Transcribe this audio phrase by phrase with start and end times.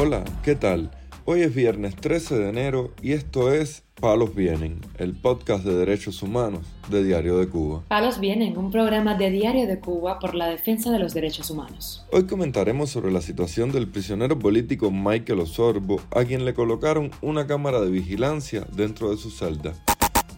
[0.00, 0.92] Hola, ¿qué tal?
[1.24, 6.22] Hoy es viernes 13 de enero y esto es Palos Vienen, el podcast de derechos
[6.22, 7.82] humanos de Diario de Cuba.
[7.88, 12.06] Palos Vienen, un programa de Diario de Cuba por la defensa de los derechos humanos.
[12.12, 17.48] Hoy comentaremos sobre la situación del prisionero político Michael Osorbo, a quien le colocaron una
[17.48, 19.72] cámara de vigilancia dentro de su celda.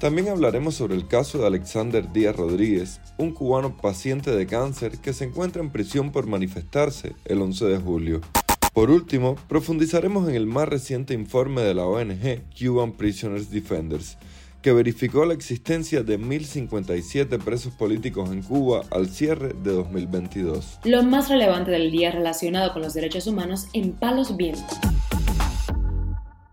[0.00, 5.12] También hablaremos sobre el caso de Alexander Díaz Rodríguez, un cubano paciente de cáncer que
[5.12, 8.20] se encuentra en prisión por manifestarse el 11 de julio.
[8.80, 14.16] Por último, profundizaremos en el más reciente informe de la ONG Cuban Prisoners Defenders,
[14.62, 20.78] que verificó la existencia de 1.057 presos políticos en Cuba al cierre de 2022.
[20.84, 24.78] Lo más relevante del día relacionado con los derechos humanos en Palos Vientos.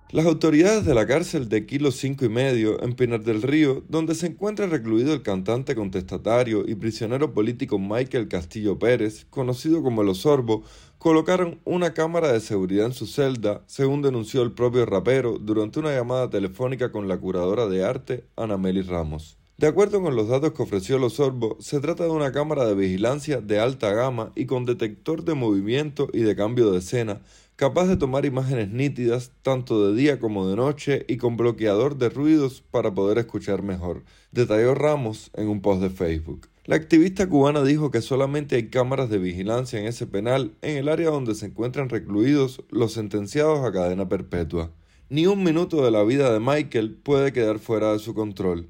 [0.09, 4.15] Las autoridades de la cárcel de Kilo 5 y medio en Pinar del Río, donde
[4.15, 10.07] se encuentra recluido el cantante contestatario y prisionero político Michael Castillo Pérez, conocido como El
[10.07, 10.63] Osorbo,
[11.07, 15.95] colocaron una cámara de seguridad en su celda, según denunció el propio rapero durante una
[15.95, 19.37] llamada telefónica con la curadora de arte, Anameli Ramos.
[19.55, 22.75] De acuerdo con los datos que ofreció el Osorbo, se trata de una cámara de
[22.75, 27.21] vigilancia de alta gama y con detector de movimiento y de cambio de escena,
[27.55, 32.09] capaz de tomar imágenes nítidas tanto de día como de noche y con bloqueador de
[32.09, 36.49] ruidos para poder escuchar mejor, detalló Ramos en un post de Facebook.
[36.67, 40.89] La activista cubana dijo que solamente hay cámaras de vigilancia en ese penal en el
[40.89, 44.71] área donde se encuentran recluidos los sentenciados a cadena perpetua.
[45.09, 48.67] Ni un minuto de la vida de Michael puede quedar fuera de su control.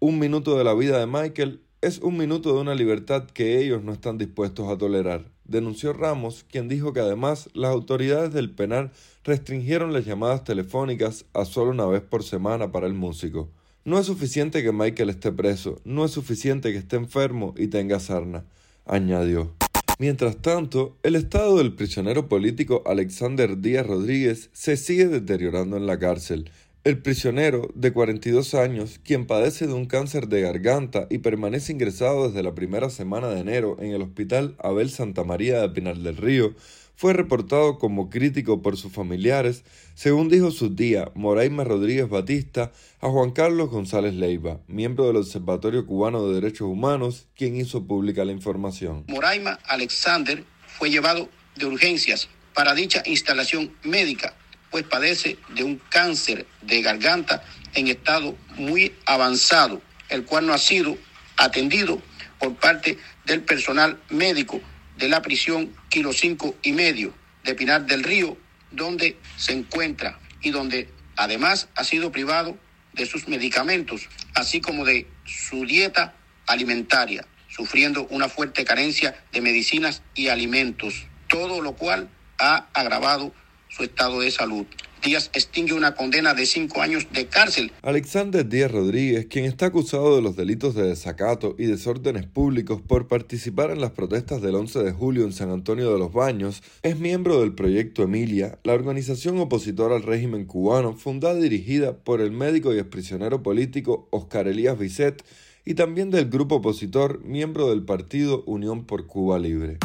[0.00, 3.82] Un minuto de la vida de Michael es un minuto de una libertad que ellos
[3.82, 8.90] no están dispuestos a tolerar denunció Ramos, quien dijo que además las autoridades del penal
[9.24, 13.48] restringieron las llamadas telefónicas a solo una vez por semana para el músico.
[13.86, 18.00] No es suficiente que Michael esté preso, no es suficiente que esté enfermo y tenga
[18.00, 18.44] sarna,
[18.84, 19.54] añadió.
[20.00, 26.00] Mientras tanto, el estado del prisionero político Alexander Díaz Rodríguez se sigue deteriorando en la
[26.00, 26.50] cárcel,
[26.86, 32.28] el prisionero, de 42 años, quien padece de un cáncer de garganta y permanece ingresado
[32.28, 36.16] desde la primera semana de enero en el Hospital Abel Santa María de Pinar del
[36.16, 36.54] Río,
[36.94, 39.64] fue reportado como crítico por sus familiares,
[39.96, 42.70] según dijo su tía Moraima Rodríguez Batista
[43.00, 48.24] a Juan Carlos González Leiva, miembro del Observatorio Cubano de Derechos Humanos, quien hizo pública
[48.24, 49.06] la información.
[49.08, 50.44] Moraima Alexander
[50.78, 54.36] fue llevado de urgencias para dicha instalación médica
[54.76, 57.42] pues padece de un cáncer de garganta
[57.72, 60.98] en estado muy avanzado, el cual no ha sido
[61.38, 62.02] atendido
[62.38, 64.60] por parte del personal médico
[64.98, 68.36] de la prisión Kilo 5 y medio de Pinar del Río,
[68.70, 72.58] donde se encuentra y donde además ha sido privado
[72.92, 76.12] de sus medicamentos, así como de su dieta
[76.46, 83.32] alimentaria, sufriendo una fuerte carencia de medicinas y alimentos, todo lo cual ha agravado
[83.68, 84.66] su estado de salud.
[85.02, 87.70] Díaz extingue una condena de cinco años de cárcel.
[87.82, 93.06] Alexander Díaz Rodríguez, quien está acusado de los delitos de desacato y desórdenes públicos por
[93.06, 96.98] participar en las protestas del 11 de julio en San Antonio de los Baños, es
[96.98, 102.32] miembro del Proyecto Emilia, la organización opositora al régimen cubano fundada y dirigida por el
[102.32, 105.24] médico y exprisionero político Oscar Elías Bisset
[105.64, 109.78] y también del grupo opositor miembro del partido Unión por Cuba Libre.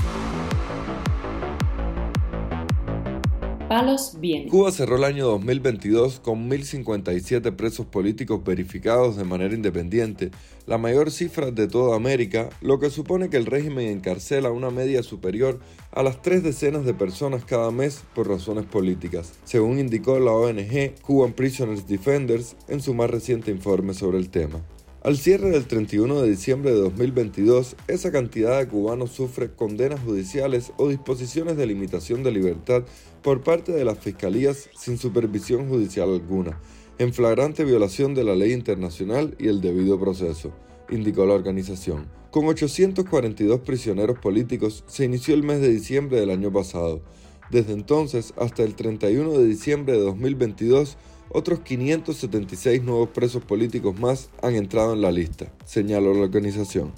[4.50, 10.32] Cuba cerró el año 2022 con 1.057 presos políticos verificados de manera independiente,
[10.66, 15.04] la mayor cifra de toda América, lo que supone que el régimen encarcela una media
[15.04, 15.62] superior
[15.94, 20.96] a las tres decenas de personas cada mes por razones políticas, según indicó la ONG
[21.02, 24.60] Cuban Prisoners Defenders en su más reciente informe sobre el tema.
[25.04, 30.74] Al cierre del 31 de diciembre de 2022, esa cantidad de cubanos sufre condenas judiciales
[30.78, 32.84] o disposiciones de limitación de libertad
[33.24, 36.60] por parte de las fiscalías sin supervisión judicial alguna,
[37.00, 40.52] en flagrante violación de la ley internacional y el debido proceso,
[40.92, 42.06] indicó la organización.
[42.30, 47.02] Con 842 prisioneros políticos se inició el mes de diciembre del año pasado.
[47.50, 50.96] Desde entonces hasta el 31 de diciembre de 2022,
[51.34, 56.92] otros 576 nuevos presos políticos más han entrado en la lista, señaló la organización.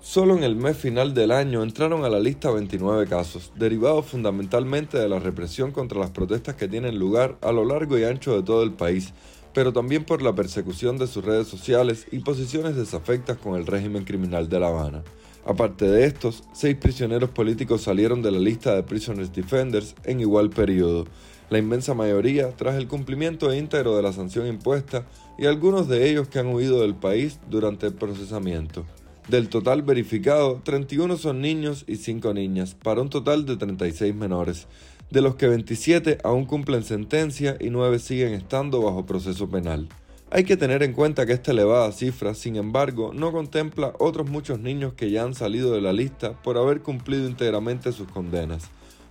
[0.00, 4.98] Solo en el mes final del año entraron a la lista 29 casos, derivados fundamentalmente
[4.98, 8.44] de la represión contra las protestas que tienen lugar a lo largo y ancho de
[8.44, 9.12] todo el país,
[9.52, 14.04] pero también por la persecución de sus redes sociales y posiciones desafectas con el régimen
[14.04, 15.02] criminal de La Habana.
[15.44, 20.50] Aparte de estos, seis prisioneros políticos salieron de la lista de Prisoners Defenders en igual
[20.50, 21.06] periodo,
[21.50, 25.06] la inmensa mayoría tras el cumplimiento íntegro de la sanción impuesta
[25.38, 28.84] y algunos de ellos que han huido del país durante el procesamiento.
[29.28, 34.66] Del total verificado, 31 son niños y 5 niñas, para un total de 36 menores.
[35.10, 39.88] de los que 27 aún cumplen sentencia y 9 siguen estando bajo proceso penal.
[40.30, 44.58] Hay que tener en cuenta que esta elevada cifra, sin embargo, no contempla otros muchos
[44.58, 48.64] niños que ya han salido de la lista por haber cumplido íntegramente sus condenas,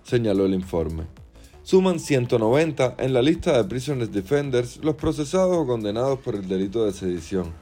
[0.04, 1.04] señaló el informe.
[1.66, 6.84] Suman 190 en la lista de Prisoners Defenders los procesados o condenados por el delito
[6.84, 7.52] de sedición.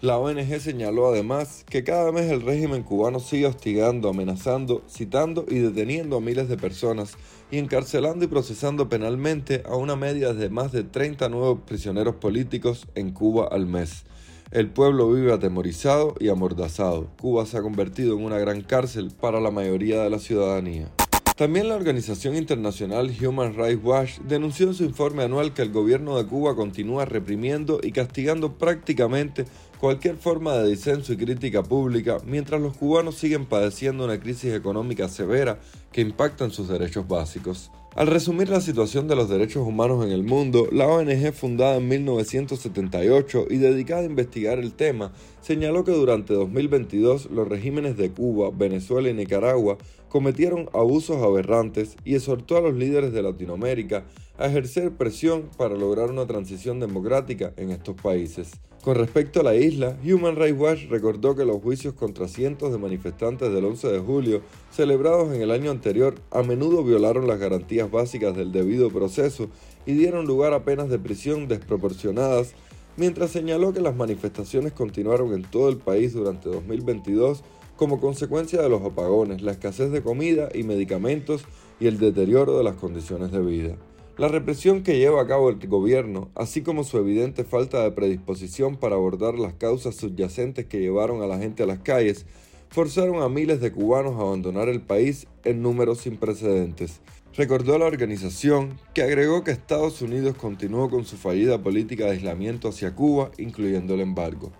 [0.00, 5.58] La ONG señaló además que cada mes el régimen cubano sigue hostigando, amenazando, citando y
[5.58, 7.18] deteniendo a miles de personas
[7.50, 12.86] y encarcelando y procesando penalmente a una media de más de 30 nuevos prisioneros políticos
[12.94, 14.06] en Cuba al mes.
[14.52, 17.10] El pueblo vive atemorizado y amordazado.
[17.20, 20.90] Cuba se ha convertido en una gran cárcel para la mayoría de la ciudadanía.
[21.36, 26.16] También la organización internacional Human Rights Watch denunció en su informe anual que el gobierno
[26.16, 29.44] de Cuba continúa reprimiendo y castigando prácticamente
[29.80, 35.08] cualquier forma de disenso y crítica pública mientras los cubanos siguen padeciendo una crisis económica
[35.08, 35.58] severa
[35.90, 37.72] que impacta en sus derechos básicos.
[37.96, 41.86] Al resumir la situación de los derechos humanos en el mundo, la ONG fundada en
[41.86, 48.50] 1978 y dedicada a investigar el tema, señaló que durante 2022 los regímenes de Cuba,
[48.52, 54.04] Venezuela y Nicaragua cometieron abusos aberrantes y exhortó a los líderes de Latinoamérica
[54.38, 58.52] a ejercer presión para lograr una transición democrática en estos países.
[58.84, 62.76] Con respecto a la isla, Human Rights Watch recordó que los juicios contra cientos de
[62.76, 67.90] manifestantes del 11 de julio, celebrados en el año anterior, a menudo violaron las garantías
[67.90, 69.48] básicas del debido proceso
[69.86, 72.52] y dieron lugar a penas de prisión desproporcionadas,
[72.98, 77.42] mientras señaló que las manifestaciones continuaron en todo el país durante 2022
[77.76, 81.46] como consecuencia de los apagones, la escasez de comida y medicamentos
[81.80, 83.76] y el deterioro de las condiciones de vida.
[84.16, 88.76] La represión que lleva a cabo el gobierno, así como su evidente falta de predisposición
[88.76, 92.24] para abordar las causas subyacentes que llevaron a la gente a las calles,
[92.68, 97.00] forzaron a miles de cubanos a abandonar el país en números sin precedentes.
[97.34, 102.68] Recordó la organización que agregó que Estados Unidos continuó con su fallida política de aislamiento
[102.68, 104.52] hacia Cuba, incluyendo el embargo.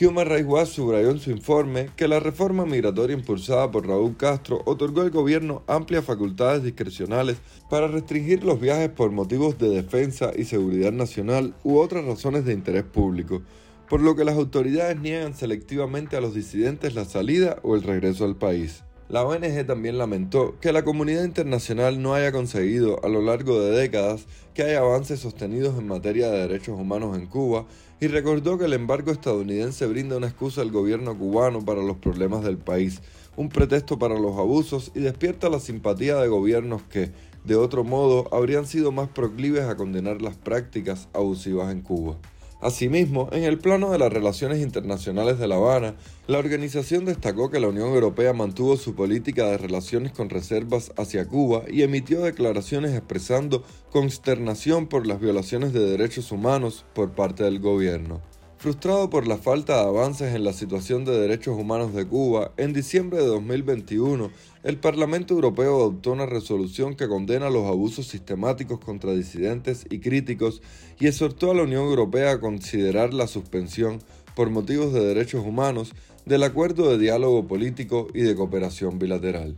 [0.00, 4.62] Human Rights Watch subrayó en su informe que la reforma migratoria impulsada por Raúl Castro
[4.64, 7.36] otorgó al gobierno amplias facultades discrecionales
[7.68, 12.54] para restringir los viajes por motivos de defensa y seguridad nacional u otras razones de
[12.54, 13.42] interés público,
[13.88, 18.24] por lo que las autoridades niegan selectivamente a los disidentes la salida o el regreso
[18.24, 18.82] al país.
[19.12, 23.70] La ONG también lamentó que la comunidad internacional no haya conseguido a lo largo de
[23.78, 24.24] décadas
[24.54, 27.66] que haya avances sostenidos en materia de derechos humanos en Cuba
[28.00, 32.42] y recordó que el embargo estadounidense brinda una excusa al gobierno cubano para los problemas
[32.42, 33.02] del país,
[33.36, 37.12] un pretexto para los abusos y despierta la simpatía de gobiernos que,
[37.44, 42.16] de otro modo, habrían sido más proclives a condenar las prácticas abusivas en Cuba.
[42.62, 45.96] Asimismo, en el plano de las relaciones internacionales de La Habana,
[46.28, 51.26] la organización destacó que la Unión Europea mantuvo su política de relaciones con reservas hacia
[51.26, 57.58] Cuba y emitió declaraciones expresando consternación por las violaciones de derechos humanos por parte del
[57.58, 58.20] gobierno.
[58.62, 62.72] Frustrado por la falta de avances en la situación de derechos humanos de Cuba, en
[62.72, 64.30] diciembre de 2021,
[64.62, 70.62] el Parlamento Europeo adoptó una resolución que condena los abusos sistemáticos contra disidentes y críticos
[71.00, 73.98] y exhortó a la Unión Europea a considerar la suspensión,
[74.36, 75.92] por motivos de derechos humanos,
[76.24, 79.56] del acuerdo de diálogo político y de cooperación bilateral.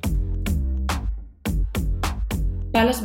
[2.73, 3.05] Palos